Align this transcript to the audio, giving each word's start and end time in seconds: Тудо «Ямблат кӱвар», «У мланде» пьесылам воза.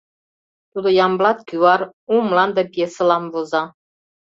Тудо 0.71 0.89
«Ямблат 1.05 1.39
кӱвар», 1.47 1.81
«У 2.13 2.15
мланде» 2.27 2.63
пьесылам 2.73 3.23
воза. 3.33 3.63